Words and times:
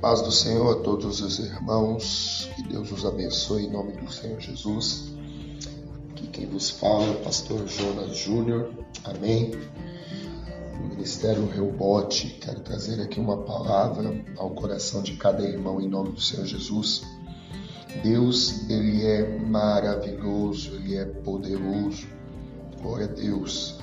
Paz 0.00 0.22
do 0.22 0.32
Senhor 0.32 0.78
a 0.78 0.82
todos 0.82 1.20
os 1.20 1.38
irmãos, 1.38 2.48
que 2.56 2.62
Deus 2.62 2.90
os 2.90 3.04
abençoe 3.04 3.66
em 3.66 3.70
nome 3.70 3.92
do 3.92 4.10
Senhor 4.10 4.40
Jesus. 4.40 5.12
Aqui 6.10 6.26
quem 6.28 6.46
vos 6.46 6.70
fala 6.70 7.04
é 7.04 7.10
o 7.10 7.16
pastor 7.16 7.68
Jonas 7.68 8.16
Júnior, 8.16 8.70
amém. 9.04 9.50
Do 9.50 10.88
Ministério 10.88 11.46
Reubote, 11.46 12.38
quero 12.40 12.60
trazer 12.60 13.02
aqui 13.02 13.20
uma 13.20 13.42
palavra 13.42 14.24
ao 14.38 14.48
coração 14.48 15.02
de 15.02 15.16
cada 15.16 15.42
irmão 15.42 15.82
em 15.82 15.88
nome 15.88 16.12
do 16.12 16.20
Senhor 16.20 16.46
Jesus. 16.46 17.02
Deus, 18.02 18.70
Ele 18.70 19.04
é 19.04 19.38
maravilhoso, 19.38 20.76
Ele 20.76 20.96
é 20.96 21.04
poderoso. 21.04 22.06
Glória 22.80 23.04
a 23.04 23.08
Deus. 23.08 23.78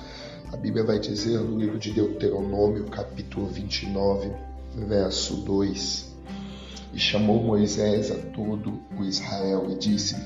A 0.52 0.58
Bíblia 0.58 0.84
vai 0.84 0.98
dizer 0.98 1.38
no 1.42 1.60
livro 1.60 1.78
de 1.78 1.92
Deuteronômio, 1.92 2.86
capítulo 2.86 3.46
29, 3.46 4.32
verso 4.88 5.36
2 5.44 6.07
e 6.98 7.00
chamou 7.00 7.44
Moisés 7.44 8.10
a 8.10 8.16
todo 8.16 8.80
o 9.00 9.04
Israel 9.04 9.68
e 9.70 9.76
disse-lhe: 9.76 10.24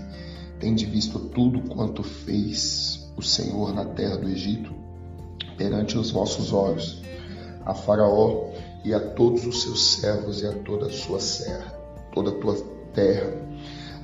Tende 0.58 0.86
visto 0.86 1.20
tudo 1.20 1.68
quanto 1.68 2.02
fez 2.02 3.12
o 3.18 3.22
Senhor 3.22 3.74
na 3.74 3.84
terra 3.84 4.16
do 4.16 4.30
Egito, 4.30 4.74
perante 5.58 5.98
os 5.98 6.12
vossos 6.12 6.54
olhos, 6.54 7.02
a 7.66 7.74
Faraó 7.74 8.52
e 8.86 8.94
a 8.94 9.02
todos 9.02 9.46
os 9.46 9.64
seus 9.64 9.96
servos 9.96 10.42
e 10.42 10.48
a 10.48 10.54
toda 10.54 10.88
a 10.88 10.92
sua 10.92 11.20
serra, 11.20 11.78
toda 12.14 12.32
a 12.32 12.36
tua 12.36 12.56
terra, 12.94 13.34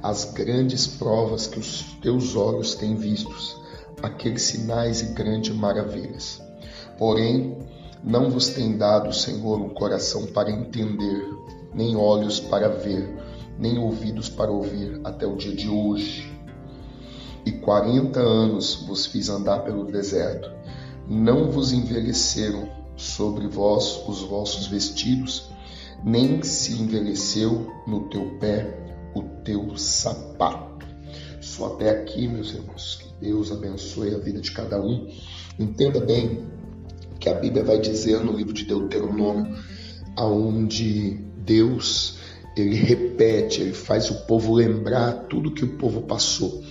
as 0.03 0.25
grandes 0.25 0.85
provas 0.85 1.47
que 1.47 1.57
os 1.57 1.83
teus 2.01 2.35
olhos 2.35 2.75
têm 2.75 2.97
vistos, 2.97 3.55
aqueles 4.03 4.41
sinais 4.41 5.01
e 5.01 5.13
grandes 5.13 5.55
maravilhas. 5.55 6.41
Porém, 6.97 7.57
não 8.03 8.29
vos 8.29 8.49
tem 8.49 8.77
dado, 8.77 9.13
Senhor, 9.13 9.61
um 9.61 9.69
coração 9.69 10.25
para 10.27 10.51
entender, 10.51 11.25
nem 11.73 11.95
olhos 11.95 12.39
para 12.39 12.69
ver, 12.69 13.07
nem 13.57 13.77
ouvidos 13.77 14.29
para 14.29 14.51
ouvir, 14.51 14.99
até 15.03 15.25
o 15.25 15.35
dia 15.35 15.55
de 15.55 15.69
hoje. 15.69 16.31
E 17.45 17.51
quarenta 17.51 18.19
anos 18.19 18.85
vos 18.87 19.05
fiz 19.05 19.29
andar 19.29 19.59
pelo 19.63 19.85
deserto. 19.85 20.51
Não 21.07 21.49
vos 21.49 21.71
envelheceram 21.71 22.69
sobre 22.95 23.47
vós 23.47 24.03
os 24.07 24.21
vossos 24.21 24.67
vestidos, 24.67 25.49
nem 26.03 26.43
se 26.43 26.73
envelheceu 26.73 27.71
no 27.87 28.09
teu 28.09 28.37
pé 28.39 28.85
o 29.15 29.23
teu 29.43 29.77
sapato. 29.77 30.85
Só 31.39 31.67
até 31.67 31.89
aqui, 31.89 32.27
meus 32.27 32.53
irmãos. 32.53 32.99
Que 33.01 33.25
Deus 33.25 33.51
abençoe 33.51 34.13
a 34.13 34.17
vida 34.17 34.41
de 34.41 34.51
cada 34.51 34.81
um. 34.81 35.07
Entenda 35.57 35.99
bem 35.99 36.45
que 37.19 37.29
a 37.29 37.33
Bíblia 37.33 37.63
vai 37.63 37.79
dizer 37.79 38.23
no 38.23 38.33
livro 38.33 38.53
de 38.53 38.65
Deuteronômio, 38.65 39.55
aonde 40.15 41.26
Deus 41.47 42.17
ele 42.55 42.75
repete, 42.75 43.61
ele 43.61 43.73
faz 43.73 44.09
o 44.09 44.25
povo 44.25 44.53
lembrar 44.53 45.13
tudo 45.29 45.53
que 45.53 45.63
o 45.63 45.77
povo 45.77 46.01
passou. 46.01 46.63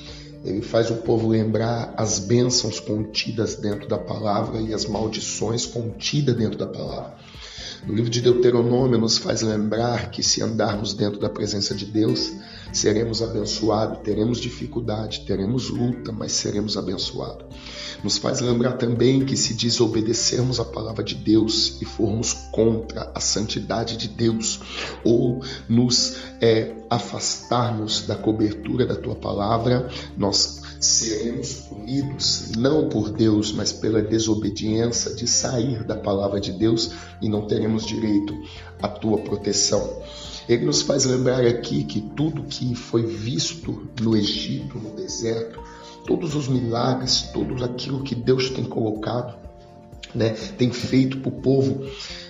Ele 0.44 0.60
faz 0.60 0.90
o 0.90 0.96
povo 0.96 1.28
lembrar 1.28 1.94
as 1.96 2.18
bênçãos 2.18 2.78
contidas 2.78 3.56
dentro 3.56 3.88
da 3.88 3.98
palavra 3.98 4.60
e 4.60 4.72
as 4.72 4.86
maldições 4.86 5.66
contidas 5.66 6.36
dentro 6.36 6.58
da 6.58 6.66
palavra. 6.66 7.16
No 7.86 7.94
livro 7.94 8.10
de 8.10 8.20
Deuteronômio 8.20 8.98
nos 8.98 9.18
faz 9.18 9.42
lembrar 9.42 10.10
que 10.10 10.22
se 10.22 10.42
andarmos 10.42 10.92
dentro 10.94 11.20
da 11.20 11.28
presença 11.28 11.74
de 11.74 11.86
Deus, 11.86 12.32
seremos 12.72 13.22
abençoados, 13.22 14.00
teremos 14.02 14.38
dificuldade, 14.38 15.24
teremos 15.26 15.68
luta, 15.68 16.12
mas 16.12 16.32
seremos 16.32 16.76
abençoados. 16.76 17.46
Nos 18.02 18.18
faz 18.18 18.40
lembrar 18.40 18.72
também 18.72 19.24
que 19.24 19.36
se 19.36 19.54
desobedecermos 19.54 20.60
a 20.60 20.64
palavra 20.64 21.02
de 21.02 21.14
Deus 21.14 21.80
e 21.80 21.84
formos 21.84 22.32
contra 22.52 23.10
a 23.14 23.20
santidade 23.20 23.96
de 23.96 24.08
Deus, 24.08 24.60
ou 25.04 25.42
nos 25.68 26.16
é, 26.40 26.74
afastarmos 26.90 28.02
da 28.06 28.14
cobertura 28.14 28.86
da 28.86 28.96
tua 28.96 29.14
palavra, 29.14 29.88
nós 30.16 30.62
seremos 30.80 31.54
punidos 31.54 32.52
não 32.56 32.88
por 32.88 33.10
Deus, 33.10 33.52
mas 33.52 33.72
pela 33.72 34.02
desobediência 34.02 35.14
de 35.14 35.26
sair 35.26 35.82
da 35.84 35.96
palavra 35.96 36.40
de 36.40 36.52
Deus 36.52 36.90
e 37.20 37.28
não 37.28 37.46
teremos 37.46 37.86
direito 37.86 38.34
à 38.80 38.88
tua 38.88 39.18
proteção. 39.18 40.02
Ele 40.48 40.64
nos 40.64 40.82
faz 40.82 41.04
lembrar 41.04 41.44
aqui 41.44 41.82
que 41.82 42.00
tudo 42.00 42.44
que 42.44 42.74
foi 42.74 43.04
visto 43.04 43.88
no 44.00 44.16
Egito, 44.16 44.78
no 44.78 44.90
deserto, 44.94 45.60
todos 46.06 46.34
os 46.34 46.48
milagres, 46.48 47.22
tudo 47.32 47.62
aquilo 47.64 48.02
que 48.02 48.14
Deus 48.14 48.50
tem 48.50 48.64
colocado, 48.64 49.36
né, 50.14 50.30
tem 50.56 50.70
feito 50.70 51.18
para 51.18 51.28
o 51.28 51.40
povo, 51.42 51.84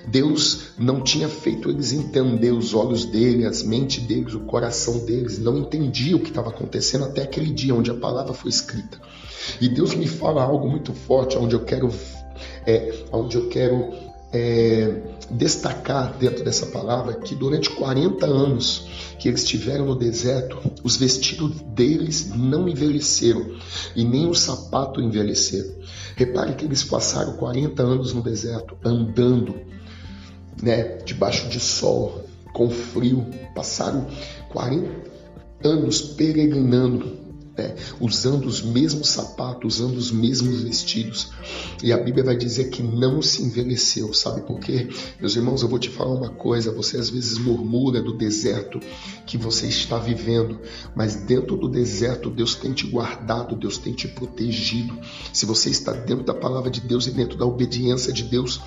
Deus 0.09 0.73
não 0.79 1.01
tinha 1.01 1.29
feito 1.29 1.71
eles 1.71 1.93
entender 1.93 2.51
os 2.51 2.75
olhos 2.75 3.05
dele, 3.05 3.45
as 3.45 3.63
mentes 3.63 4.03
deles, 4.03 4.35
o 4.35 4.41
coração 4.41 5.05
deles, 5.05 5.39
não 5.39 5.59
entendia 5.59 6.17
o 6.17 6.21
que 6.21 6.31
estava 6.31 6.51
acontecendo 6.51 7.05
até 7.05 7.23
aquele 7.23 7.53
dia 7.53 7.75
onde 7.75 7.91
a 7.91 7.95
palavra 7.95 8.33
foi 8.33 8.51
escrita. 8.51 9.01
E 9.61 9.69
Deus 9.69 9.95
me 9.95 10.07
fala 10.07 10.43
algo 10.43 10.69
muito 10.69 10.93
forte, 10.93 11.39
onde 11.39 11.55
eu 11.55 11.65
quero, 11.65 11.91
é, 12.67 13.05
onde 13.13 13.37
eu 13.37 13.49
quero 13.49 14.06
é, 14.33 15.03
destacar 15.31 16.17
dentro 16.19 16.45
dessa 16.45 16.67
palavra 16.67 17.15
que 17.15 17.35
durante 17.35 17.71
40 17.71 18.27
anos 18.27 18.87
que 19.19 19.29
eles 19.29 19.43
estiveram 19.43 19.87
no 19.87 19.97
deserto, 19.97 20.59
os 20.83 20.97
vestidos 20.97 21.61
deles 21.75 22.31
não 22.35 22.69
envelheceram 22.69 23.57
e 23.95 24.05
nem 24.05 24.29
o 24.29 24.35
sapato 24.35 25.01
envelheceram. 25.01 25.75
Repare 26.17 26.55
que 26.55 26.65
eles 26.65 26.83
passaram 26.85 27.35
40 27.37 27.83
anos 27.83 28.13
no 28.13 28.23
deserto 28.23 28.77
andando, 28.85 29.55
né, 30.63 30.99
debaixo 31.05 31.49
de 31.49 31.61
sol, 31.61 32.25
com 32.53 32.71
frio, 32.71 33.27
passaram 33.55 34.07
40 34.51 34.89
anos 35.63 36.01
peregrinando 36.01 37.26
né, 37.57 37.75
usando 38.01 38.47
os 38.47 38.63
mesmos 38.63 39.09
sapatos, 39.09 39.77
usando 39.77 39.97
os 39.97 40.11
mesmos 40.11 40.63
vestidos. 40.63 41.31
E 41.83 41.93
a 41.93 41.97
Bíblia 41.97 42.25
vai 42.25 42.37
dizer 42.37 42.71
que 42.71 42.83
não 42.83 43.23
se 43.23 43.43
envelheceu, 43.43 44.13
sabe 44.13 44.43
por 44.43 44.61
quê? 44.61 44.89
Meus 45.19 45.37
irmãos, 45.37 45.63
eu 45.63 45.69
vou 45.69 45.79
te 45.79 45.89
falar 45.89 46.15
uma 46.15 46.31
coisa: 46.31 46.73
você 46.73 46.99
às 46.99 47.09
vezes 47.09 47.39
murmura 47.39 48.03
do 48.03 48.17
deserto 48.17 48.81
que 49.27 49.39
você 49.39 49.67
está 49.67 49.99
vivendo, 49.99 50.61
mas 50.95 51.17
dentro 51.17 51.57
do 51.57 51.69
deserto 51.69 52.31
Deus 52.31 52.55
tem 52.55 52.73
te 52.73 52.87
guardado, 52.87 53.57
Deus 53.57 53.79
tem 53.79 53.93
te 53.93 54.09
protegido. 54.09 54.99
Se 55.33 55.47
você 55.47 55.71
está 55.71 55.93
dentro 55.93 56.25
da 56.25 56.35
palavra 56.35 56.71
de 56.71 56.81
Deus 56.81 57.07
e 57.07 57.11
dentro 57.11 57.39
da 57.39 57.47
obediência 57.47 58.13
de 58.13 58.25
Deus, 58.25 58.61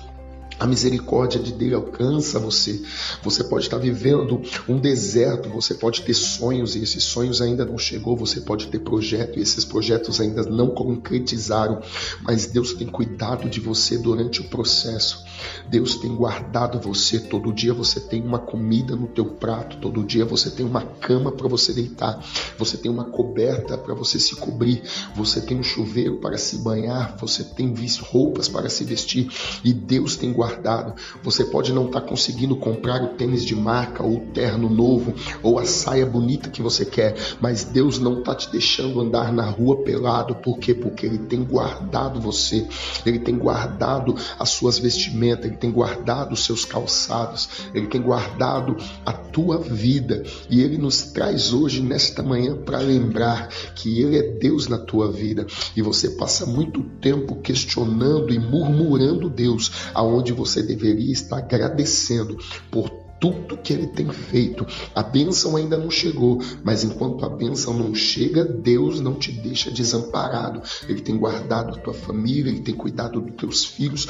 a 0.60 0.66
misericórdia 0.66 1.40
de 1.40 1.52
Deus 1.52 1.72
alcança 1.72 2.38
você. 2.38 2.82
Você 3.22 3.42
pode 3.42 3.64
estar 3.64 3.78
vivendo 3.78 4.42
um 4.68 4.78
deserto, 4.78 5.48
você 5.48 5.72
pode 5.72 6.02
ter 6.02 6.12
sonhos 6.12 6.76
e 6.76 6.82
esses 6.82 7.02
sonhos 7.02 7.40
ainda 7.40 7.64
não 7.64 7.78
chegou, 7.78 8.14
você 8.14 8.42
pode 8.42 8.66
ter 8.66 8.80
projeto 8.80 9.38
e 9.38 9.42
esses 9.42 9.64
projetos 9.64 10.20
ainda 10.20 10.42
não 10.42 10.68
concretizaram, 10.68 11.80
mas 12.20 12.44
Deus 12.44 12.74
tem 12.74 12.86
cuidado 12.86 13.48
de 13.48 13.58
você 13.58 13.96
durante 13.96 14.42
o 14.42 14.44
processo. 14.44 15.24
Deus 15.70 15.94
tem 15.94 16.14
guardado 16.14 16.78
você, 16.78 17.18
todo 17.18 17.54
dia 17.54 17.72
você 17.72 17.98
tem 17.98 18.22
uma 18.22 18.38
comida 18.38 18.94
no 18.94 19.06
teu 19.06 19.24
prato, 19.24 19.78
todo 19.78 20.04
dia 20.04 20.26
você 20.26 20.50
tem 20.50 20.66
uma 20.66 20.82
cama 20.82 21.32
para 21.32 21.48
você 21.48 21.72
deitar, 21.72 22.22
você 22.58 22.76
tem 22.76 22.90
uma 22.90 23.04
coberta 23.04 23.78
para 23.78 23.94
você 23.94 24.18
se 24.18 24.36
cobrir, 24.36 24.82
você 25.16 25.40
tem 25.40 25.58
um 25.58 25.62
chuveiro 25.62 26.18
para 26.18 26.36
se 26.36 26.58
banhar, 26.58 27.16
você 27.18 27.42
tem 27.42 27.74
roupas 28.02 28.46
para 28.46 28.68
se 28.68 28.84
vestir 28.84 29.30
e 29.64 29.72
Deus 29.72 30.16
tem 30.16 30.32
guardado 30.32 30.49
guardado. 30.50 30.94
Você 31.22 31.44
pode 31.44 31.72
não 31.72 31.86
estar 31.86 32.00
tá 32.00 32.06
conseguindo 32.06 32.56
comprar 32.56 33.02
o 33.02 33.08
tênis 33.08 33.44
de 33.44 33.54
marca 33.54 34.02
ou 34.02 34.16
o 34.16 34.26
terno 34.32 34.68
novo 34.68 35.14
ou 35.42 35.58
a 35.58 35.64
saia 35.64 36.04
bonita 36.04 36.50
que 36.50 36.62
você 36.62 36.84
quer, 36.84 37.14
mas 37.40 37.64
Deus 37.64 37.98
não 37.98 38.18
está 38.18 38.34
te 38.34 38.50
deixando 38.50 39.00
andar 39.00 39.32
na 39.32 39.48
rua 39.48 39.82
pelado. 39.82 40.34
Por 40.36 40.58
quê? 40.58 40.74
Porque 40.74 41.06
Ele 41.06 41.18
tem 41.18 41.44
guardado 41.44 42.20
você, 42.20 42.66
Ele 43.06 43.18
tem 43.18 43.36
guardado 43.36 44.14
as 44.38 44.50
suas 44.50 44.78
vestimentas, 44.78 45.46
Ele 45.46 45.56
tem 45.56 45.70
guardado 45.70 46.32
os 46.32 46.44
seus 46.44 46.64
calçados, 46.64 47.48
Ele 47.74 47.86
tem 47.86 48.00
guardado 48.00 48.76
a 49.04 49.12
tua 49.12 49.58
vida 49.58 50.24
e 50.48 50.60
Ele 50.60 50.78
nos 50.78 51.02
traz 51.02 51.52
hoje, 51.52 51.80
nesta 51.80 52.22
manhã, 52.22 52.56
para 52.56 52.78
lembrar 52.78 53.48
que 53.74 54.00
Ele 54.00 54.18
é 54.18 54.22
Deus 54.22 54.66
na 54.68 54.78
tua 54.78 55.10
vida 55.10 55.46
e 55.76 55.82
você 55.82 56.10
passa 56.10 56.46
muito 56.46 56.82
tempo 57.00 57.36
questionando 57.36 58.32
e 58.32 58.38
murmurando 58.38 59.09
Deus 59.40 59.72
aonde 59.94 60.32
você 60.34 60.62
deveria 60.62 61.12
estar 61.12 61.38
agradecendo 61.38 62.36
por 62.70 62.90
tudo 63.18 63.56
que 63.56 63.72
ele 63.72 63.86
tem 63.86 64.10
feito. 64.10 64.66
A 64.94 65.02
bênção 65.02 65.56
ainda 65.56 65.76
não 65.76 65.90
chegou, 65.90 66.42
mas 66.62 66.84
enquanto 66.84 67.24
a 67.24 67.28
bênção 67.28 67.74
não 67.74 67.94
chega, 67.94 68.44
Deus 68.44 69.00
não 69.00 69.14
te 69.14 69.30
deixa 69.30 69.70
desamparado. 69.70 70.62
Ele 70.88 71.00
tem 71.00 71.16
guardado 71.16 71.74
a 71.74 71.78
tua 71.78 71.94
família, 71.94 72.50
ele 72.50 72.62
tem 72.62 72.74
cuidado 72.74 73.20
dos 73.20 73.36
teus 73.36 73.64
filhos. 73.64 74.08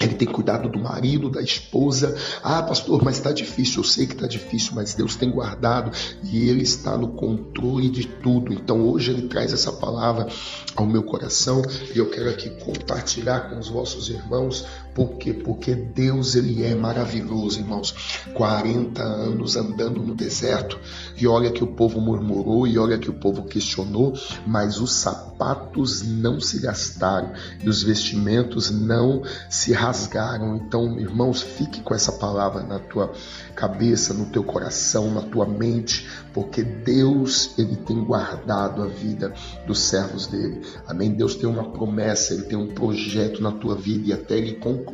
Ele 0.00 0.14
tem 0.14 0.28
cuidado 0.28 0.68
do 0.68 0.78
marido, 0.78 1.28
da 1.28 1.42
esposa. 1.42 2.16
Ah, 2.42 2.62
pastor, 2.62 3.02
mas 3.02 3.16
está 3.16 3.32
difícil. 3.32 3.80
Eu 3.80 3.84
sei 3.84 4.06
que 4.06 4.14
está 4.14 4.26
difícil, 4.26 4.72
mas 4.74 4.94
Deus 4.94 5.16
tem 5.16 5.30
guardado 5.30 5.90
e 6.22 6.48
Ele 6.48 6.62
está 6.62 6.96
no 6.96 7.08
controle 7.08 7.88
de 7.88 8.06
tudo. 8.06 8.52
Então 8.52 8.88
hoje 8.88 9.10
Ele 9.10 9.22
traz 9.28 9.52
essa 9.52 9.72
palavra 9.72 10.28
ao 10.76 10.86
meu 10.86 11.02
coração 11.02 11.62
e 11.94 11.98
eu 11.98 12.08
quero 12.08 12.30
aqui 12.30 12.48
compartilhar 12.64 13.50
com 13.50 13.58
os 13.58 13.68
vossos 13.68 14.08
irmãos. 14.08 14.64
Por 14.98 15.10
quê? 15.10 15.32
Porque 15.32 15.76
Deus 15.76 16.34
ele 16.34 16.64
é 16.64 16.74
maravilhoso, 16.74 17.60
irmãos. 17.60 17.94
40 18.34 19.00
anos 19.00 19.54
andando 19.54 20.02
no 20.02 20.12
deserto 20.12 20.76
e 21.16 21.24
olha 21.24 21.52
que 21.52 21.62
o 21.62 21.68
povo 21.68 22.00
murmurou 22.00 22.66
e 22.66 22.76
olha 22.76 22.98
que 22.98 23.08
o 23.08 23.12
povo 23.12 23.44
questionou, 23.44 24.12
mas 24.44 24.80
os 24.80 24.90
sapatos 24.90 26.02
não 26.02 26.40
se 26.40 26.58
gastaram 26.58 27.32
e 27.62 27.68
os 27.68 27.80
vestimentos 27.80 28.72
não 28.72 29.22
se 29.48 29.72
rasgaram. 29.72 30.56
Então, 30.56 30.98
irmãos, 30.98 31.42
fique 31.42 31.80
com 31.80 31.94
essa 31.94 32.10
palavra 32.10 32.64
na 32.64 32.80
tua 32.80 33.12
cabeça, 33.54 34.12
no 34.12 34.26
teu 34.26 34.42
coração, 34.42 35.12
na 35.12 35.22
tua 35.22 35.46
mente, 35.46 36.08
porque 36.32 36.62
Deus 36.62 37.58
ele 37.58 37.74
tem 37.74 38.04
guardado 38.04 38.82
a 38.82 38.86
vida 38.86 39.32
dos 39.66 39.80
servos 39.80 40.26
dele. 40.26 40.62
Amém. 40.86 41.10
Deus 41.10 41.34
tem 41.34 41.48
uma 41.48 41.70
promessa, 41.70 42.34
ele 42.34 42.44
tem 42.44 42.58
um 42.58 42.68
projeto 42.68 43.42
na 43.42 43.50
tua 43.52 43.74
vida 43.74 44.08
e 44.08 44.12
até 44.12 44.38
ele 44.38 44.54
concluir, 44.54 44.87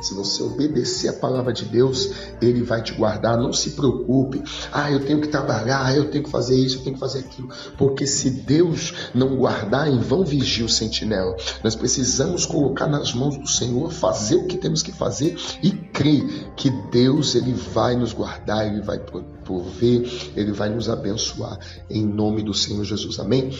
se 0.00 0.14
você 0.14 0.42
obedecer 0.42 1.08
a 1.08 1.12
palavra 1.12 1.52
de 1.52 1.64
Deus, 1.64 2.10
ele 2.40 2.62
vai 2.62 2.82
te 2.82 2.92
guardar. 2.92 3.36
Não 3.36 3.52
se 3.52 3.70
preocupe. 3.70 4.42
Ah, 4.72 4.90
eu 4.90 5.04
tenho 5.04 5.20
que 5.20 5.28
trabalhar, 5.28 5.96
eu 5.96 6.10
tenho 6.10 6.24
que 6.24 6.30
fazer 6.30 6.56
isso, 6.56 6.78
eu 6.78 6.82
tenho 6.82 6.94
que 6.94 7.00
fazer 7.00 7.20
aquilo, 7.20 7.48
porque 7.76 8.06
se 8.06 8.30
Deus 8.30 8.94
não 9.14 9.36
guardar, 9.36 9.88
em 9.88 9.98
vão 9.98 10.24
vigia 10.24 10.64
o 10.64 10.68
sentinela. 10.68 11.36
Nós 11.62 11.74
precisamos 11.74 12.46
colocar 12.46 12.86
nas 12.86 13.12
mãos 13.12 13.36
do 13.36 13.46
Senhor, 13.46 13.92
fazer 13.92 14.36
o 14.36 14.46
que 14.46 14.56
temos 14.56 14.82
que 14.82 14.92
fazer 14.92 15.36
e 15.62 15.70
crer 15.70 16.52
que 16.56 16.70
Deus 16.90 17.34
ele 17.34 17.52
vai 17.52 17.96
nos 17.96 18.12
guardar, 18.12 18.66
ele 18.66 18.82
vai 18.82 18.98
prover, 18.98 20.32
ele 20.36 20.52
vai 20.52 20.68
nos 20.68 20.88
abençoar 20.88 21.58
em 21.88 22.06
nome 22.06 22.42
do 22.42 22.54
Senhor 22.54 22.84
Jesus. 22.84 23.18
Amém. 23.18 23.50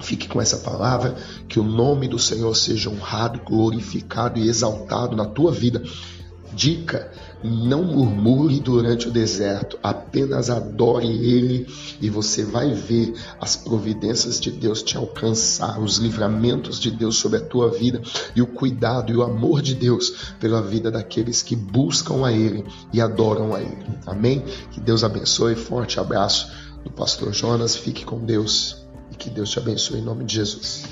Fique 0.00 0.28
com 0.28 0.40
essa 0.40 0.58
palavra, 0.58 1.14
que 1.48 1.60
o 1.60 1.64
nome 1.64 2.08
do 2.08 2.18
Senhor 2.18 2.54
seja 2.54 2.90
honrado, 2.90 3.40
glorificado 3.44 4.38
e 4.38 4.48
exaltado 4.48 5.14
na 5.14 5.26
tua 5.26 5.52
vida. 5.52 5.82
Dica: 6.52 7.12
não 7.42 7.84
murmure 7.84 8.60
durante 8.60 9.08
o 9.08 9.10
deserto, 9.10 9.78
apenas 9.82 10.50
adore 10.50 11.06
Ele 11.06 11.66
e 12.00 12.10
você 12.10 12.44
vai 12.44 12.72
ver 12.74 13.14
as 13.40 13.56
providências 13.56 14.38
de 14.38 14.50
Deus 14.50 14.82
te 14.82 14.96
alcançar, 14.96 15.80
os 15.80 15.96
livramentos 15.96 16.78
de 16.78 16.90
Deus 16.90 17.16
sobre 17.16 17.38
a 17.38 17.44
tua 17.44 17.70
vida 17.70 18.02
e 18.34 18.42
o 18.42 18.46
cuidado 18.46 19.12
e 19.12 19.16
o 19.16 19.22
amor 19.22 19.62
de 19.62 19.74
Deus 19.74 20.34
pela 20.38 20.60
vida 20.60 20.90
daqueles 20.90 21.42
que 21.42 21.56
buscam 21.56 22.26
a 22.26 22.32
Ele 22.32 22.64
e 22.92 23.00
adoram 23.00 23.54
a 23.54 23.60
Ele. 23.60 23.86
Amém? 24.06 24.44
Que 24.70 24.80
Deus 24.80 25.02
abençoe. 25.02 25.54
Forte 25.54 25.98
abraço 25.98 26.50
do 26.84 26.90
pastor 26.90 27.32
Jonas. 27.32 27.76
Fique 27.76 28.04
com 28.04 28.24
Deus 28.24 28.80
que 29.20 29.28
Deus 29.28 29.50
te 29.50 29.58
abençoe 29.58 30.00
em 30.00 30.02
nome 30.02 30.24
de 30.24 30.36
Jesus. 30.36 30.84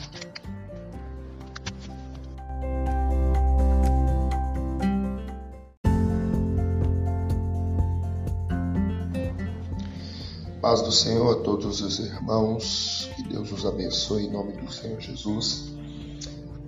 Paz 10.61 10.83
do 10.83 10.93
Senhor 10.93 11.41
a 11.41 11.43
todos 11.43 11.81
os 11.81 11.99
irmãos, 11.99 13.11
que 13.17 13.23
Deus 13.23 13.51
os 13.51 13.65
abençoe 13.65 14.27
em 14.27 14.31
nome 14.31 14.53
do 14.53 14.71
Senhor 14.71 15.01
Jesus. 15.01 15.73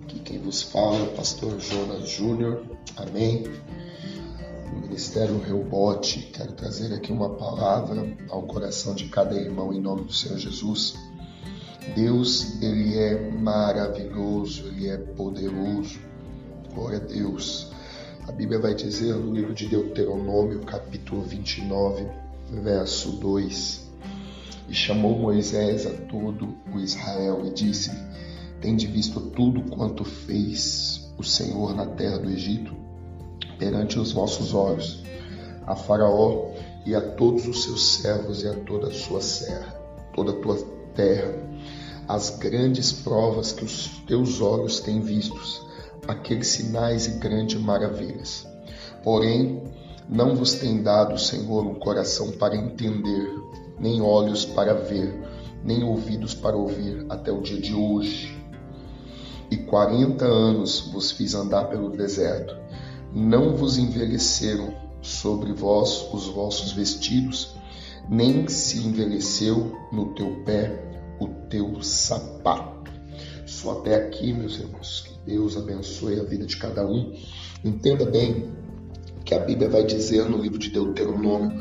Aqui 0.04 0.18
quem 0.20 0.38
vos 0.38 0.62
fala 0.62 0.96
é 0.96 1.02
o 1.02 1.12
pastor 1.12 1.60
Jonas 1.60 2.08
Júnior, 2.08 2.64
amém. 2.96 3.44
No 4.72 4.80
Ministério 4.80 5.38
Reubote, 5.38 6.30
quero 6.32 6.52
trazer 6.52 6.94
aqui 6.94 7.12
uma 7.12 7.28
palavra 7.28 8.16
ao 8.30 8.44
coração 8.44 8.94
de 8.94 9.08
cada 9.08 9.34
irmão 9.34 9.74
em 9.74 9.80
nome 9.80 10.04
do 10.04 10.12
Senhor 10.12 10.38
Jesus. 10.38 11.09
Deus, 11.94 12.60
Ele 12.62 12.96
é 12.98 13.30
maravilhoso, 13.30 14.68
Ele 14.68 14.88
é 14.88 14.96
poderoso. 14.96 15.98
Glória 16.72 16.98
a 16.98 17.00
Deus. 17.00 17.72
A 18.28 18.32
Bíblia 18.32 18.60
vai 18.60 18.74
dizer 18.74 19.14
no 19.14 19.34
livro 19.34 19.52
de 19.52 19.66
Deuteronômio, 19.66 20.60
capítulo 20.60 21.22
29, 21.22 22.06
verso 22.62 23.12
2: 23.12 23.90
E 24.68 24.74
chamou 24.74 25.18
Moisés 25.18 25.86
a 25.86 25.90
todo 25.90 26.54
o 26.72 26.78
Israel 26.78 27.44
e 27.44 27.50
disse-lhe: 27.50 27.98
Tende 28.60 28.86
visto 28.86 29.20
tudo 29.20 29.62
quanto 29.70 30.04
fez 30.04 31.12
o 31.18 31.24
Senhor 31.24 31.74
na 31.74 31.86
terra 31.86 32.18
do 32.18 32.30
Egito, 32.30 32.74
perante 33.58 33.98
os 33.98 34.12
vossos 34.12 34.54
olhos, 34.54 35.02
a 35.66 35.74
Faraó 35.74 36.52
e 36.86 36.94
a 36.94 37.00
todos 37.00 37.48
os 37.48 37.64
seus 37.64 37.96
servos 37.96 38.42
e 38.42 38.48
a 38.48 38.54
toda 38.54 38.88
a 38.88 38.92
sua 38.92 39.20
serra, 39.20 39.72
toda 40.14 40.32
a 40.32 40.36
tua 40.40 40.56
terra, 40.94 41.34
as 42.10 42.28
grandes 42.28 42.90
provas 42.90 43.52
que 43.52 43.64
os 43.64 43.86
teus 44.04 44.40
olhos 44.40 44.80
têm 44.80 45.00
vistos, 45.00 45.64
aqueles 46.08 46.48
sinais 46.48 47.06
e 47.06 47.12
grandes 47.20 47.60
maravilhas. 47.60 48.48
Porém, 49.04 49.62
não 50.08 50.34
vos 50.34 50.54
tem 50.54 50.82
dado, 50.82 51.16
Senhor, 51.16 51.64
um 51.64 51.76
coração 51.76 52.32
para 52.32 52.56
entender, 52.56 53.32
nem 53.78 54.02
olhos 54.02 54.44
para 54.44 54.74
ver, 54.74 55.22
nem 55.62 55.84
ouvidos 55.84 56.34
para 56.34 56.56
ouvir, 56.56 57.06
até 57.08 57.30
o 57.30 57.42
dia 57.42 57.60
de 57.60 57.74
hoje. 57.76 58.36
E 59.48 59.56
quarenta 59.56 60.24
anos 60.24 60.90
vos 60.92 61.12
fiz 61.12 61.32
andar 61.34 61.66
pelo 61.66 61.90
deserto. 61.90 62.56
Não 63.14 63.54
vos 63.54 63.78
envelheceram 63.78 64.74
sobre 65.00 65.52
vós 65.52 66.12
os 66.12 66.26
vossos 66.26 66.72
vestidos, 66.72 67.54
nem 68.08 68.48
se 68.48 68.78
envelheceu 68.78 69.78
no 69.92 70.06
teu 70.06 70.42
pé 70.44 70.89
teu 71.50 71.82
sapato. 71.82 72.90
Só 73.44 73.72
até 73.72 73.96
aqui, 73.96 74.32
meus 74.32 74.58
irmãos. 74.58 75.04
Que 75.06 75.32
Deus 75.32 75.56
abençoe 75.56 76.18
a 76.18 76.22
vida 76.22 76.46
de 76.46 76.56
cada 76.56 76.86
um. 76.86 77.12
Entenda 77.64 78.06
bem 78.06 78.52
que 79.24 79.34
a 79.34 79.40
Bíblia 79.40 79.68
vai 79.68 79.84
dizer 79.84 80.24
no 80.28 80.38
livro 80.38 80.58
de 80.58 80.70
Deuteronômio, 80.70 81.60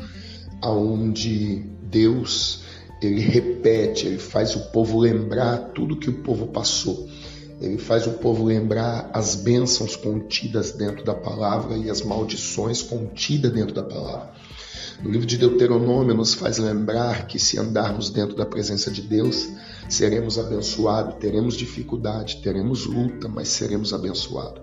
aonde 0.62 1.66
Deus 1.82 2.62
ele 3.02 3.20
repete, 3.20 4.06
ele 4.06 4.18
faz 4.18 4.54
o 4.54 4.70
povo 4.70 4.98
lembrar 4.98 5.70
tudo 5.74 5.98
que 5.98 6.10
o 6.10 6.22
povo 6.22 6.46
passou. 6.46 7.08
Ele 7.60 7.76
faz 7.76 8.06
o 8.06 8.12
povo 8.12 8.44
lembrar 8.44 9.10
as 9.12 9.34
bênçãos 9.34 9.96
contidas 9.96 10.72
dentro 10.72 11.04
da 11.04 11.14
palavra 11.14 11.76
e 11.76 11.90
as 11.90 12.02
maldições 12.02 12.82
contidas 12.82 13.52
dentro 13.52 13.74
da 13.74 13.82
palavra. 13.82 14.30
No 15.02 15.10
livro 15.10 15.26
de 15.26 15.38
Deuteronômio 15.38 16.14
nos 16.14 16.34
faz 16.34 16.58
lembrar 16.58 17.26
que 17.26 17.38
se 17.38 17.58
andarmos 17.58 18.10
dentro 18.10 18.36
da 18.36 18.44
presença 18.44 18.90
de 18.90 19.02
Deus, 19.02 19.48
seremos 19.88 20.38
abençoados, 20.38 21.16
teremos 21.16 21.56
dificuldade, 21.56 22.40
teremos 22.42 22.86
luta, 22.86 23.28
mas 23.28 23.48
seremos 23.48 23.92
abençoados. 23.92 24.62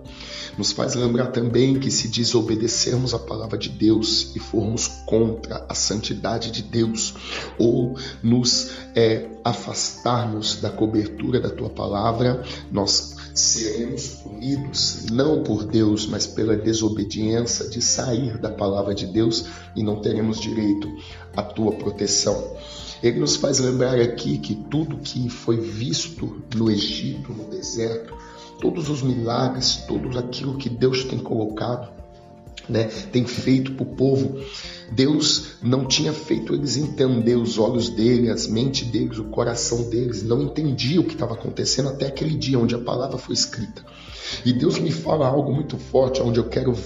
Nos 0.58 0.72
faz 0.72 0.96
lembrar 0.96 1.28
também 1.28 1.78
que 1.78 1.88
se 1.88 2.08
desobedecermos 2.08 3.14
a 3.14 3.18
palavra 3.20 3.56
de 3.56 3.68
Deus 3.68 4.34
e 4.34 4.40
formos 4.40 4.88
contra 5.06 5.64
a 5.68 5.74
santidade 5.74 6.50
de 6.50 6.62
Deus, 6.62 7.14
ou 7.56 7.96
nos 8.20 8.72
é, 8.92 9.28
afastarmos 9.44 10.56
da 10.56 10.68
cobertura 10.68 11.38
da 11.38 11.48
tua 11.48 11.70
palavra, 11.70 12.42
nós 12.72 13.14
seremos 13.32 14.08
punidos 14.08 15.06
não 15.12 15.44
por 15.44 15.64
Deus, 15.64 16.08
mas 16.08 16.26
pela 16.26 16.56
desobediência 16.56 17.68
de 17.68 17.80
sair 17.80 18.36
da 18.36 18.50
palavra 18.50 18.96
de 18.96 19.06
Deus 19.06 19.44
e 19.76 19.82
não 19.84 20.00
teremos 20.00 20.40
direito 20.40 20.88
à 21.36 21.42
tua 21.42 21.70
proteção. 21.70 22.56
Ele 23.00 23.20
nos 23.20 23.36
faz 23.36 23.60
lembrar 23.60 24.00
aqui 24.00 24.38
que 24.38 24.56
tudo 24.56 24.98
que 24.98 25.28
foi 25.28 25.56
visto 25.60 26.42
no 26.56 26.68
Egito, 26.68 27.32
no 27.32 27.44
deserto, 27.44 28.12
todos 28.60 28.88
os 28.88 29.02
milagres, 29.02 29.84
tudo 29.86 30.18
aquilo 30.18 30.56
que 30.56 30.68
Deus 30.68 31.04
tem 31.04 31.18
colocado, 31.18 31.88
né, 32.68 32.84
tem 33.10 33.24
feito 33.24 33.72
para 33.72 33.82
o 33.82 33.86
povo. 33.86 34.40
Deus 34.92 35.56
não 35.62 35.86
tinha 35.86 36.12
feito 36.12 36.54
eles 36.54 36.76
entender 36.76 37.36
os 37.36 37.58
olhos 37.58 37.88
deles, 37.88 38.30
as 38.30 38.46
mentes 38.46 38.86
deles, 38.88 39.18
o 39.18 39.24
coração 39.24 39.88
deles, 39.88 40.22
não 40.22 40.42
entendia 40.42 41.00
o 41.00 41.04
que 41.04 41.14
estava 41.14 41.34
acontecendo 41.34 41.88
até 41.88 42.06
aquele 42.06 42.36
dia 42.36 42.58
onde 42.58 42.74
a 42.74 42.78
palavra 42.78 43.16
foi 43.16 43.34
escrita. 43.34 43.84
E 44.44 44.52
Deus 44.52 44.78
me 44.78 44.90
fala 44.90 45.26
algo 45.26 45.52
muito 45.52 45.78
forte, 45.78 46.20
onde 46.20 46.38
eu 46.38 46.48
quero, 46.48 46.76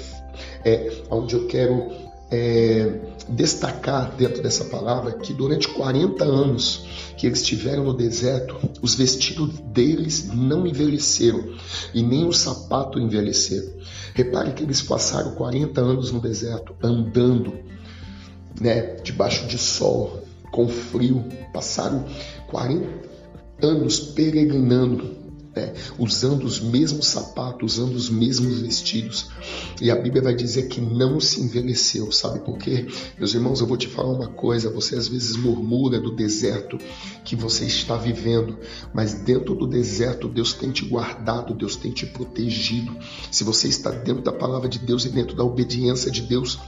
é, 0.65 1.03
onde 1.11 1.35
eu 1.35 1.47
quero 1.47 1.91
é, 2.31 3.12
destacar 3.29 4.15
dentro 4.17 4.43
dessa 4.43 4.65
palavra 4.67 5.13
que 5.13 5.33
durante 5.33 5.69
40 5.69 6.25
anos 6.25 6.85
que 7.17 7.27
eles 7.27 7.41
estiveram 7.41 7.85
no 7.85 7.95
deserto, 7.95 8.57
os 8.81 8.95
vestidos 8.95 9.59
deles 9.61 10.29
não 10.33 10.67
envelheceram 10.67 11.55
e 11.95 12.03
nem 12.03 12.27
o 12.27 12.33
sapato 12.33 12.99
envelheceram. 12.99 13.73
Repare 14.15 14.53
que 14.53 14.63
eles 14.63 14.83
passaram 14.83 15.35
40 15.35 15.81
anos 15.81 16.11
no 16.11 16.21
deserto 16.21 16.75
andando, 16.83 17.53
né, 18.61 18.97
debaixo 19.03 19.47
de 19.47 19.59
sol, 19.59 20.25
com 20.51 20.69
frio, 20.69 21.25
passaram 21.53 22.05
40 22.49 22.87
anos 23.63 24.01
peregrinando 24.01 25.22
pé, 25.55 25.75
usando 25.99 26.45
os 26.45 26.61
mesmos 26.61 27.07
sapatos, 27.07 27.79
usando 27.79 27.95
os 27.95 28.09
mesmos 28.09 28.61
vestidos. 28.61 29.31
E 29.81 29.91
a 29.91 29.97
Bíblia 29.97 30.23
vai 30.23 30.35
dizer 30.35 30.69
que 30.69 30.81
não 30.81 31.21
se 31.21 31.41
envelheceu, 31.41 32.11
sabe 32.11 32.41
por 32.41 32.59
quê? 32.59 32.87
Meus 33.19 33.35
irmãos, 33.35 33.61
eu 33.61 33.67
vou 33.67 33.77
te 33.77 33.89
falar 33.89 34.13
uma 34.13 34.29
coisa, 34.29 34.71
você 34.71 34.97
às 34.97 35.09
vezes 35.09 35.37
murmura 35.37 36.01
do 36.01 36.15
deserto 36.15 36.79
que 37.25 37.37
você 37.37 37.65
está 37.65 37.97
vivendo, 37.97 38.59
mas 38.93 39.15
dentro 39.15 39.55
do 39.55 39.67
deserto 39.67 40.29
Deus 40.29 40.53
tem 40.53 40.71
te 40.71 40.85
guardado, 40.85 41.55
Deus 41.55 41.77
tem 41.77 41.93
te 41.93 42.07
protegido. 42.07 42.97
Se 43.31 43.45
você 43.45 43.69
está 43.69 43.91
dentro 43.91 44.23
da 44.23 44.33
palavra 44.33 44.69
de 44.69 44.79
Deus 44.79 45.05
e 45.05 45.09
dentro 45.09 45.37
da 45.37 45.45
obediência 45.45 46.11
de 46.11 46.23
Deus, 46.23 46.59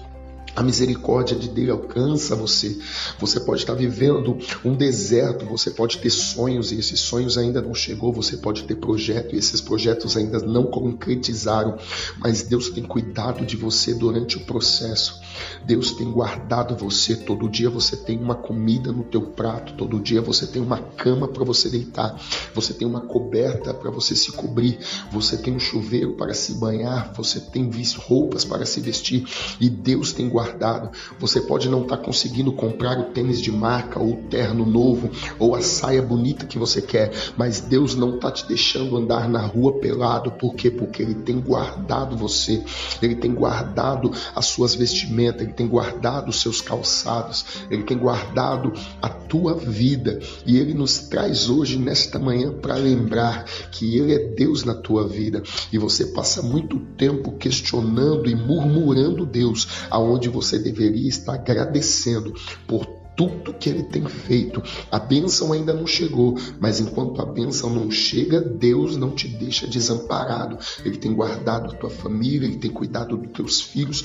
a 0.57 0.63
misericórdia 0.63 1.37
de 1.37 1.49
Deus 1.49 1.71
alcança 1.71 2.37
você. 2.37 2.79
Você 3.19 3.41
pode 3.41 3.63
estar 3.63 3.75
vivendo 3.75 4.39
um 4.65 4.75
deserto, 4.75 5.45
você 5.45 5.71
pode 5.71 5.99
ter 5.99 6.11
sonhos 6.11 6.71
e 6.71 6.79
esses 6.79 7.01
sonhos 7.01 7.37
ainda 7.37 7.61
não 7.61 7.75
chegou, 7.75 8.13
você 8.13 8.37
pode 8.37 8.65
ter 8.65 8.77
projeto 8.77 9.35
e 9.35 9.39
esses 9.39 9.61
projetos 9.61 10.17
ainda 10.17 10.39
não 10.41 10.65
concretizaram, 10.65 11.77
mas 12.19 12.43
Deus 12.43 12.71
tem 12.71 12.85
cuidado 12.85 13.45
de 13.45 13.57
você 13.57 13.95
durante 13.95 14.37
o 14.37 14.41
processo. 14.41 15.21
Deus 15.65 15.93
tem 15.93 16.11
guardado 16.11 16.77
você, 16.77 17.17
todo 17.17 17.49
dia 17.49 17.69
você 17.69 17.97
tem 17.97 18.19
uma 18.19 18.35
comida 18.35 18.93
no 18.93 19.03
teu 19.03 19.23
prato, 19.23 19.75
todo 19.75 20.01
dia 20.01 20.21
você 20.21 20.47
tem 20.47 20.63
uma 20.63 20.79
cama 20.79 21.27
para 21.27 21.45
você 21.45 21.69
deitar, 21.69 22.21
você 22.55 22.73
tem 22.73 22.87
uma 22.87 23.01
coberta 23.01 23.75
para 23.75 23.91
você 23.91 24.15
se 24.15 24.31
cobrir, 24.33 24.79
você 25.11 25.37
tem 25.37 25.55
um 25.55 25.61
chuveiro 25.61 26.13
para 26.13 26.35
se 26.35 26.55
banhar, 26.55 27.13
você 27.15 27.41
tem 27.41 27.71
roupas 27.97 28.45
para 28.45 28.65
se 28.65 28.81
vestir 28.81 29.27
e 29.61 29.69
Deus 29.69 30.13
tem 30.13 30.29
guardado 30.29 30.44
guardado. 30.45 30.91
Você 31.19 31.41
pode 31.41 31.69
não 31.69 31.83
estar 31.83 31.97
tá 31.97 32.03
conseguindo 32.03 32.53
comprar 32.53 32.99
o 32.99 33.05
tênis 33.05 33.41
de 33.41 33.51
marca 33.51 33.99
ou 33.99 34.13
o 34.13 34.17
terno 34.29 34.67
novo 34.67 35.11
ou 35.39 35.55
a 35.55 35.63
saia 35.63 36.03
bonita 36.03 36.47
que 36.47 36.59
você 36.59 36.83
quer, 36.83 37.13
mas 37.37 37.61
Deus 37.61 37.95
não 37.95 38.17
está 38.17 38.31
te 38.31 38.47
deixando 38.47 38.97
andar 38.97 39.29
na 39.29 39.41
rua 39.41 39.79
pelado. 39.79 40.33
Por 40.33 40.55
quê? 40.55 40.71
Porque 40.71 41.03
Ele 41.03 41.15
tem 41.15 41.41
guardado 41.41 42.17
você, 42.17 42.63
Ele 43.01 43.17
tem 43.17 43.33
guardado 43.33 44.13
as 44.35 44.47
suas 44.47 44.75
vestimentas, 44.75 45.43
Ele 45.43 45.53
tem 45.53 45.67
guardado 45.67 46.29
os 46.29 46.41
seus 46.41 46.61
calçados, 46.61 47.45
Ele 47.71 47.83
tem 47.83 47.97
guardado 47.97 48.73
a 49.01 49.09
tua 49.09 49.55
vida 49.55 50.21
e 50.45 50.59
Ele 50.59 50.75
nos 50.75 50.99
traz 50.99 51.49
hoje, 51.49 51.79
nesta 51.79 52.19
manhã, 52.19 52.53
para 52.53 52.75
lembrar 52.75 53.45
que 53.71 53.97
Ele 53.97 54.15
é 54.15 54.19
Deus 54.19 54.65
na 54.65 54.75
tua 54.75 55.07
vida 55.07 55.43
e 55.73 55.79
você 55.79 56.07
passa 56.07 56.43
muito 56.43 56.79
tempo 56.97 57.33
questionando 57.33 58.29
e 58.29 58.35
murmurando 58.35 59.25
Deus 59.25 59.69
aonde 59.91 60.29
você 60.35 60.59
deveria 60.59 61.09
estar 61.09 61.35
agradecendo 61.35 62.35
por 62.67 62.87
tudo 63.17 63.55
que 63.55 63.71
ele 63.71 63.85
tem 63.85 64.05
feito. 64.07 64.63
A 64.91 64.99
bênção 64.99 65.53
ainda 65.53 65.73
não 65.73 65.87
chegou, 65.87 66.37
mas 66.61 66.81
enquanto 66.81 67.23
a 67.23 67.27
bênção 67.27 67.71
não 67.71 67.91
chega, 67.91 68.41
Deus 68.41 68.97
não 68.97 69.11
te 69.11 69.29
deixa 69.29 69.67
desamparado. 69.67 70.59
Ele 70.85 70.97
tem 70.97 71.15
guardado 71.15 71.71
a 71.71 71.75
tua 71.75 71.91
família, 71.91 72.47
ele 72.47 72.59
tem 72.59 72.71
cuidado 72.71 73.17
dos 73.17 73.33
teus 73.33 73.61
filhos, 73.61 74.05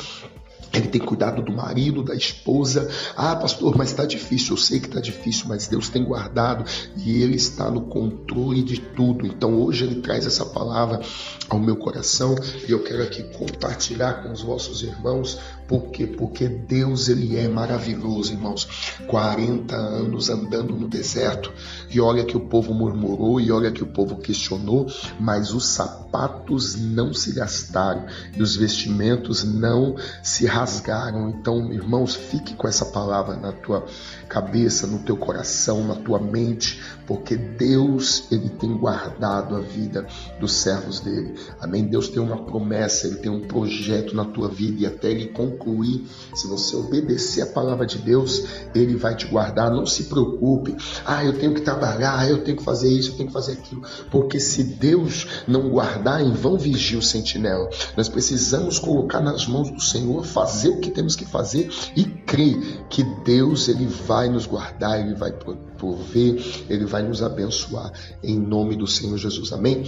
ele 0.71 0.87
tem 0.87 1.01
cuidado 1.01 1.41
do 1.41 1.51
marido, 1.51 2.03
da 2.03 2.13
esposa. 2.13 2.89
Ah, 3.15 3.35
pastor, 3.35 3.75
mas 3.75 3.89
está 3.89 4.05
difícil. 4.05 4.53
Eu 4.53 4.57
sei 4.57 4.79
que 4.79 4.85
está 4.85 4.99
difícil, 4.99 5.45
mas 5.47 5.67
Deus 5.67 5.89
tem 5.89 6.03
guardado 6.03 6.63
e 6.97 7.21
Ele 7.21 7.35
está 7.35 7.71
no 7.71 7.81
controle 7.81 8.61
de 8.61 8.79
tudo. 8.79 9.25
Então 9.25 9.59
hoje 9.59 9.85
Ele 9.85 9.95
traz 9.95 10.27
essa 10.27 10.45
palavra 10.45 11.01
ao 11.49 11.59
meu 11.59 11.75
coração 11.75 12.35
e 12.67 12.71
eu 12.71 12.83
quero 12.83 13.01
aqui 13.01 13.23
compartilhar 13.23 14.23
com 14.23 14.31
os 14.31 14.41
vossos 14.41 14.83
irmãos. 14.83 15.39
Por 15.67 15.89
quê? 15.91 16.07
Porque 16.07 16.47
Deus 16.47 17.09
Ele 17.09 17.37
é 17.37 17.47
maravilhoso, 17.47 18.33
irmãos. 18.33 18.67
40 19.07 19.75
anos 19.75 20.29
andando 20.29 20.75
no 20.75 20.87
deserto 20.87 21.51
e 21.89 21.99
olha 21.99 22.23
que 22.23 22.37
o 22.37 22.41
povo 22.41 22.73
murmurou 22.73 23.39
e 23.39 23.51
olha 23.51 23.71
que 23.71 23.83
o 23.83 23.87
povo 23.87 24.17
questionou, 24.17 24.87
mas 25.19 25.53
os 25.53 25.65
sapatos 25.65 26.75
não 26.75 27.13
se 27.13 27.33
gastaram 27.33 28.05
e 28.35 28.41
os 28.41 28.55
vestimentos 28.55 29.43
não 29.43 29.95
se 30.23 30.45
rasgaram. 30.45 31.29
Então, 31.29 31.71
irmãos, 31.71 32.15
fique 32.15 32.53
com 32.53 32.67
essa 32.67 32.85
palavra 32.85 33.35
na 33.35 33.51
tua 33.51 33.85
cabeça, 34.27 34.85
no 34.85 34.99
teu 34.99 35.17
coração, 35.17 35.87
na 35.87 35.95
tua 35.95 36.19
mente, 36.19 36.81
porque 37.07 37.35
Deus, 37.35 38.31
ele 38.31 38.49
tem 38.49 38.77
guardado 38.77 39.55
a 39.55 39.59
vida 39.59 40.05
dos 40.39 40.53
servos 40.53 40.99
dele. 40.99 41.38
Amém? 41.59 41.85
Deus 41.85 42.07
tem 42.07 42.21
uma 42.21 42.43
promessa, 42.43 43.07
ele 43.07 43.17
tem 43.17 43.31
um 43.31 43.47
projeto 43.47 44.15
na 44.15 44.25
tua 44.25 44.47
vida 44.47 44.81
e 44.81 44.85
até 44.85 45.11
ele 45.11 45.27
concluir, 45.27 46.05
se 46.33 46.47
você 46.47 46.75
obedecer 46.75 47.41
a 47.41 47.47
palavra 47.47 47.85
de 47.85 47.97
Deus, 47.97 48.43
ele 48.73 48.95
vai 48.95 49.15
te 49.15 49.27
guardar. 49.27 49.71
Não 49.71 49.85
se 49.85 50.03
preocupe. 50.03 50.75
Ah, 51.05 51.23
eu 51.23 51.37
tenho 51.37 51.53
que 51.53 51.61
trabalhar, 51.61 52.29
eu 52.29 52.43
tenho 52.43 52.57
que 52.57 52.63
fazer 52.63 52.89
isso, 52.89 53.11
eu 53.11 53.15
tenho 53.17 53.27
que 53.27 53.33
fazer 53.33 53.53
aquilo, 53.53 53.81
porque 54.11 54.39
se 54.39 54.63
Deus 54.63 55.27
não 55.47 55.69
guardar, 55.69 56.21
em 56.21 56.31
vão 56.31 56.57
vigia 56.57 56.97
o 56.97 57.01
sentinela. 57.01 57.69
Nós 57.95 58.09
precisamos 58.09 58.79
colocar 58.79 59.21
nas 59.21 59.47
mãos 59.47 59.69
do 59.69 59.81
Senhor, 59.81 60.25
fazer 60.25 60.69
o 60.69 60.79
que 60.79 60.91
temos 60.91 61.15
que 61.15 61.25
fazer 61.25 61.69
e 61.95 62.03
crer 62.03 62.85
que 62.89 63.03
Deus 63.23 63.67
ele 63.67 63.85
vai 63.85 64.29
nos 64.29 64.45
guardar, 64.45 64.99
ele 64.99 65.15
vai 65.15 65.31
prover, 65.77 66.65
ele 66.69 66.85
vai 66.85 67.01
nos 67.01 67.21
abençoar 67.21 67.91
em 68.23 68.39
nome 68.39 68.75
do 68.75 68.87
Senhor 68.87 69.17
Jesus. 69.17 69.51
Amém. 69.51 69.83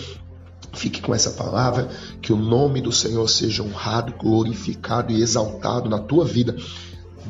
Fique 0.73 1.01
com 1.01 1.13
essa 1.13 1.31
palavra, 1.31 1.89
que 2.21 2.31
o 2.31 2.37
nome 2.37 2.81
do 2.81 2.91
Senhor 2.91 3.27
seja 3.29 3.63
honrado, 3.63 4.13
glorificado 4.17 5.11
e 5.11 5.21
exaltado 5.21 5.89
na 5.89 5.99
tua 5.99 6.25
vida 6.25 6.55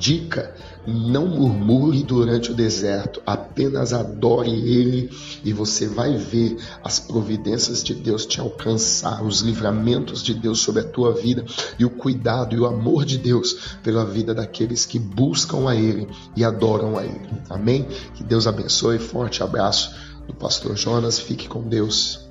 Dica: 0.01 0.55
não 0.87 1.27
murmure 1.27 2.01
durante 2.01 2.51
o 2.51 2.55
deserto, 2.55 3.21
apenas 3.25 3.93
adore 3.93 4.49
Ele 4.49 5.11
e 5.43 5.53
você 5.53 5.87
vai 5.87 6.17
ver 6.17 6.57
as 6.83 6.99
providências 6.99 7.83
de 7.83 7.93
Deus 7.93 8.25
te 8.25 8.39
alcançar, 8.39 9.23
os 9.23 9.41
livramentos 9.41 10.23
de 10.23 10.33
Deus 10.33 10.59
sobre 10.59 10.81
a 10.81 10.87
tua 10.87 11.13
vida 11.13 11.45
e 11.77 11.85
o 11.85 11.89
cuidado 11.89 12.55
e 12.55 12.59
o 12.59 12.65
amor 12.65 13.05
de 13.05 13.17
Deus 13.17 13.77
pela 13.83 14.05
vida 14.05 14.33
daqueles 14.33 14.85
que 14.85 14.97
buscam 14.97 15.69
a 15.69 15.75
Ele 15.75 16.07
e 16.35 16.43
adoram 16.43 16.97
a 16.97 17.03
Ele. 17.03 17.29
Amém? 17.49 17.85
Que 18.15 18.23
Deus 18.23 18.47
abençoe. 18.47 18.97
Forte 18.97 19.43
abraço 19.43 19.93
do 20.25 20.33
pastor 20.33 20.75
Jonas. 20.75 21.19
Fique 21.19 21.47
com 21.47 21.61
Deus 21.61 22.30